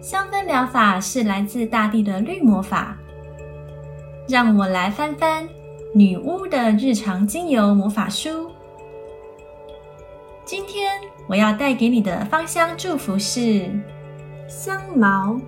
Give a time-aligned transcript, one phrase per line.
[0.00, 2.96] 香氛疗法是来自大地的绿魔法。
[4.30, 5.48] 让我来翻翻
[5.92, 8.50] 女巫的日常精油魔法书。
[10.44, 10.92] 今天
[11.26, 13.68] 我要带给你的芳香祝福是
[14.48, 15.40] 香茅。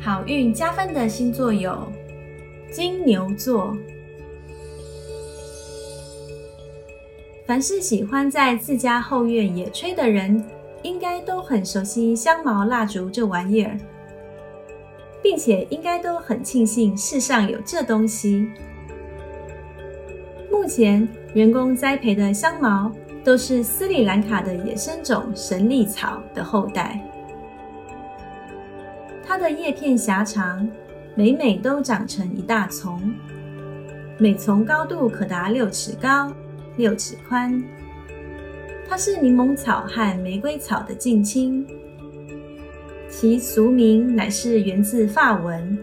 [0.00, 1.86] 好运加分的星座有
[2.72, 3.76] 金牛座。
[7.46, 10.42] 凡是喜欢在自家后院野炊的人。
[10.82, 13.76] 应该都很熟悉香茅蜡烛这玩意儿，
[15.22, 18.48] 并且应该都很庆幸世上有这东西。
[20.50, 22.90] 目前人工栽培的香茅
[23.22, 27.00] 都是斯里兰卡的野生种神力草的后代。
[29.24, 30.68] 它的叶片狭长，
[31.14, 33.14] 每每都长成一大丛，
[34.18, 36.32] 每丛高度可达六尺高、
[36.76, 37.62] 六尺宽。
[38.90, 41.64] 它是柠檬草和玫瑰草的近亲，
[43.08, 45.78] 其俗名乃是源自法文，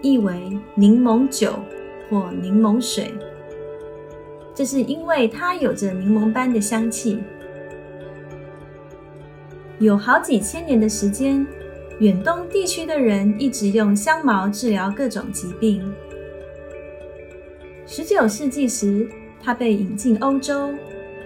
[0.00, 1.52] 意为柠檬酒
[2.08, 3.12] 或柠檬水。
[4.54, 7.18] 这是因为它有着柠檬般的香气。
[9.78, 11.46] 有好几千年的时间，
[11.98, 15.84] 远东地区的人一直用香茅治疗各种疾病。
[17.86, 19.06] 十九世纪时，
[19.38, 20.70] 它被引进欧洲。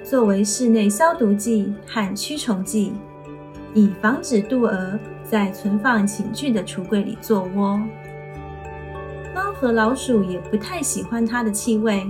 [0.09, 2.93] 作为室内消毒剂和驱虫剂，
[3.75, 7.77] 以防止渡蛾在存放寝具的橱柜里做窝。
[9.35, 12.09] 猫和老鼠也不太喜欢它的气味。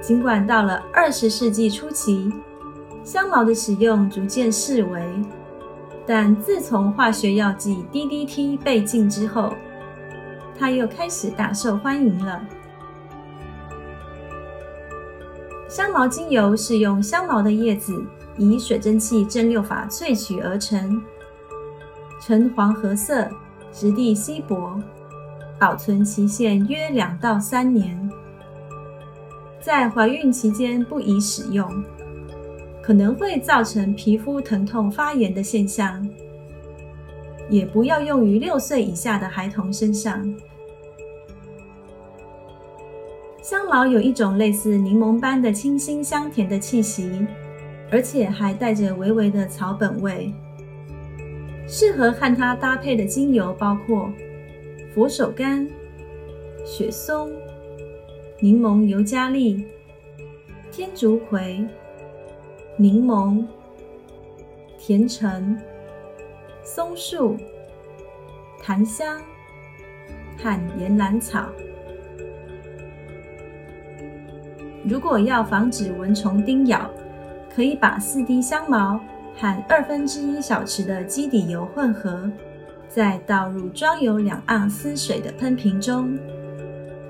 [0.00, 2.32] 尽管到了二十世纪初期，
[3.04, 5.04] 香茅的使用逐渐式微，
[6.06, 9.52] 但自从化学药剂 DDT 被禁之后，
[10.58, 12.42] 它又开始大受欢迎了。
[15.72, 18.04] 香茅精油是用香茅的叶子
[18.36, 21.02] 以水蒸气蒸馏法萃取而成，
[22.20, 23.26] 呈黄褐色，
[23.72, 24.78] 质地稀薄，
[25.58, 27.98] 保存期限约两到三年。
[29.62, 31.66] 在怀孕期间不宜使用，
[32.82, 36.06] 可能会造成皮肤疼痛发炎的现象。
[37.48, 40.22] 也不要用于六岁以下的孩童身上。
[43.42, 47.26] 香茅有一种类似柠檬般的清新香甜的气息，
[47.90, 50.32] 而且还带着微微的草本味。
[51.66, 54.12] 适合和它搭配的精油包括
[54.94, 55.68] 佛手柑、
[56.64, 57.32] 雪松、
[58.38, 59.66] 柠檬尤加利、
[60.70, 61.66] 天竺葵、
[62.76, 63.44] 柠檬、
[64.78, 65.58] 甜橙、
[66.62, 67.36] 松树、
[68.62, 69.20] 檀香
[70.38, 71.48] 和岩兰草。
[74.84, 76.90] 如果要防止蚊虫叮咬，
[77.54, 79.00] 可以把四滴香茅
[79.36, 82.30] 和二分之一小匙的基底油混合，
[82.88, 86.18] 再倒入装有两盎司水的喷瓶中。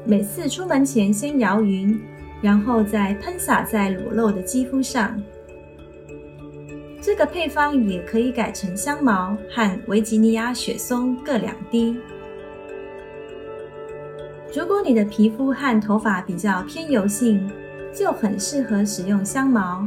[0.05, 1.99] 每次出门前先摇匀，
[2.43, 5.21] 然后再喷洒在裸露的肌肤上。
[7.01, 11.97] 这个配方也可以改成香茅和维吉尼亚雪松各两滴。
[14.55, 17.51] 如果你的皮肤和头发比较偏油性，
[17.95, 19.87] 就很适合使用香茅，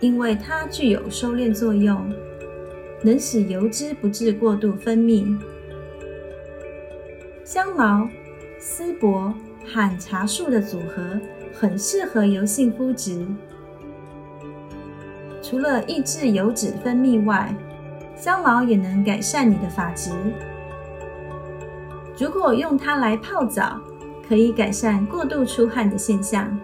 [0.00, 2.12] 因为它具有收敛作用，
[3.02, 5.36] 能使油脂不致过度分泌。
[7.42, 8.08] 香茅、
[8.58, 9.34] 丝柏
[9.66, 11.18] 和茶树的组合
[11.52, 13.26] 很适合油性肤质。
[15.42, 17.54] 除了抑制油脂分泌外，
[18.16, 20.10] 香茅也能改善你的发质。
[22.18, 23.80] 如果用它来泡澡，
[24.26, 26.58] 可以改善过度出汗的现象。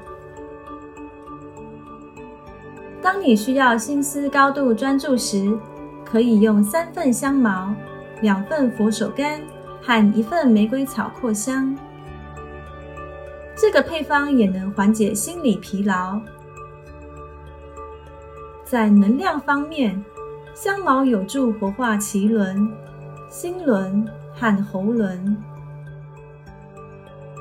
[3.02, 5.58] 当你需要心思高度专注时，
[6.04, 7.74] 可以用三份香茅、
[8.20, 9.40] 两份佛手柑
[9.80, 11.76] 和一份玫瑰草扩香。
[13.56, 16.20] 这个配方也能缓解心理疲劳。
[18.64, 20.04] 在能量方面，
[20.54, 22.70] 香茅有助活化脐轮、
[23.28, 25.36] 心轮和喉轮。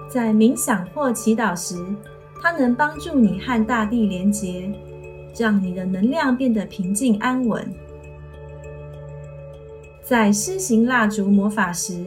[0.10, 1.86] 在冥想或祈祷时，
[2.42, 4.74] 它能帮助你和大地连结。
[5.40, 7.66] 让你的能量变得平静安稳。
[10.04, 12.04] 在施行蜡烛魔法时，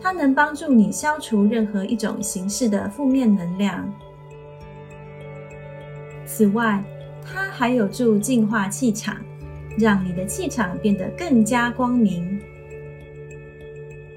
[0.00, 3.88] 它能帮助你消除任何一种形式的负面能量。
[6.24, 6.82] 此外，
[7.24, 9.16] 它还有助净化气场，
[9.78, 12.40] 让你的气场变得更加光明。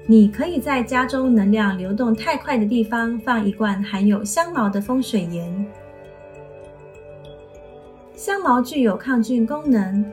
[0.06, 5.66] 你可以在家中能量流动太快的地方放一罐含有香茅的风水盐。
[8.20, 10.04] 香茅具有抗菌功能，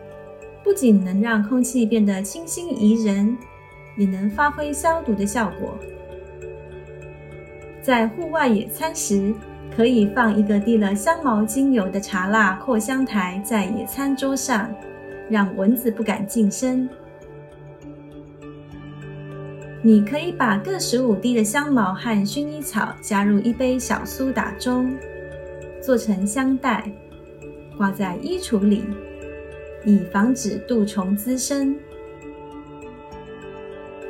[0.63, 3.37] 不仅能让空气变得清新宜人，
[3.97, 5.77] 也能发挥消毒的效果。
[7.81, 9.33] 在户外野餐时，
[9.75, 14.73] 可以放一个滴了香茅精油的茶蜡扩香台在野餐桌上，
[15.29, 16.87] 让蚊子不敢近身。
[19.81, 24.95] 你可以把各十五滴的香茅和薰衣草加入一杯小苏打中，
[25.81, 26.89] 做成香袋，
[27.77, 28.83] 挂在衣橱里，
[29.85, 31.75] 以防止蠹虫滋生。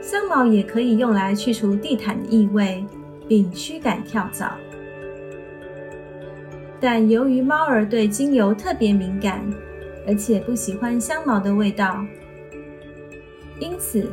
[0.02, 2.86] 香茅也可以用来去除地毯的异味，
[3.28, 4.58] 并驱赶跳蚤。
[6.80, 9.44] 但由于猫儿对精油特别敏感，
[10.08, 12.06] 而且不喜欢香茅的味道，
[13.60, 14.10] 因此。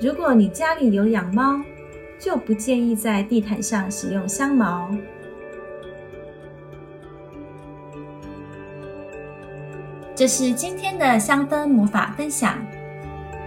[0.00, 1.60] 如果你家里有养猫，
[2.20, 4.88] 就不建议在地毯上使用香茅。
[10.18, 12.58] 这是今天的香氛魔法分享，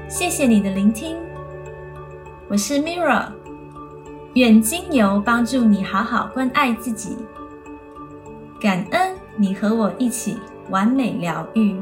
[0.08, 1.18] 谢谢你的聆听。
[2.48, 3.26] 我是 Mirra，
[4.36, 7.18] 愿精油帮助你好好关爱自己，
[8.58, 10.38] 感恩你和我一起
[10.70, 11.76] 完美疗愈。